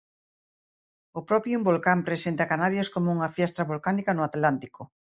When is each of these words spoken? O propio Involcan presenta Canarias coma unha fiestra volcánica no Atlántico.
O 1.19 1.21
propio 1.29 1.53
Involcan 1.59 1.99
presenta 2.07 2.49
Canarias 2.51 2.91
coma 2.93 3.15
unha 3.17 3.33
fiestra 3.35 3.67
volcánica 3.71 4.11
no 4.15 4.23
Atlántico. 4.29 4.81